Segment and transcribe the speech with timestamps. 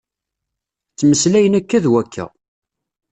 [0.93, 2.25] Ttmeslayen akka d wakka.